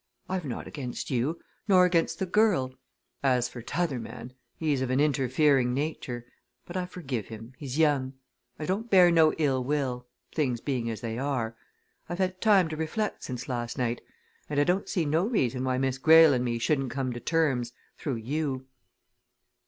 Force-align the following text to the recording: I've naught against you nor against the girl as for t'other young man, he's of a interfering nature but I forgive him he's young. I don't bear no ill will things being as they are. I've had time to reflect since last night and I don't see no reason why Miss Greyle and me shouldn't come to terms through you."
I've 0.27 0.45
naught 0.45 0.65
against 0.65 1.11
you 1.11 1.39
nor 1.67 1.85
against 1.85 2.17
the 2.17 2.25
girl 2.25 2.73
as 3.21 3.47
for 3.47 3.61
t'other 3.61 3.97
young 3.97 4.01
man, 4.03 4.33
he's 4.57 4.81
of 4.81 4.89
a 4.89 4.93
interfering 4.93 5.75
nature 5.75 6.25
but 6.65 6.75
I 6.75 6.87
forgive 6.87 7.27
him 7.27 7.53
he's 7.59 7.77
young. 7.77 8.13
I 8.57 8.65
don't 8.65 8.89
bear 8.89 9.11
no 9.11 9.31
ill 9.33 9.63
will 9.63 10.07
things 10.33 10.59
being 10.59 10.89
as 10.89 11.01
they 11.01 11.19
are. 11.19 11.55
I've 12.09 12.17
had 12.17 12.41
time 12.41 12.67
to 12.69 12.75
reflect 12.75 13.23
since 13.25 13.47
last 13.47 13.77
night 13.77 14.01
and 14.49 14.59
I 14.59 14.63
don't 14.63 14.89
see 14.89 15.05
no 15.05 15.23
reason 15.27 15.63
why 15.63 15.77
Miss 15.77 15.99
Greyle 15.99 16.33
and 16.33 16.43
me 16.43 16.57
shouldn't 16.57 16.89
come 16.89 17.13
to 17.13 17.19
terms 17.19 17.71
through 17.99 18.15
you." 18.15 18.65